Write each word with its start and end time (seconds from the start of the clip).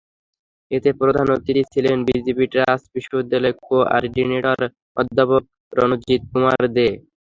এতে 0.71 0.89
প্রধান 0.99 1.27
অতিথি 1.35 1.63
ছিলেন 1.73 1.97
বিজিসি 2.07 2.45
ট্রাস্ট 2.53 2.85
বিশ্ববিদ্যালয়ের 2.95 3.57
কো-অর্ডিনেটর 3.61 4.59
অধ্যাপক 4.97 5.43
রণজিৎ 5.73 6.21
কুমার 6.31 6.61
দে। 6.75 6.87